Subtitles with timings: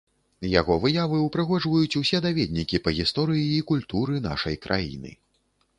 [0.59, 5.11] Яго выявы ўпрыгожваюць усе даведнікі па гісторыі і культуры нашай краіны.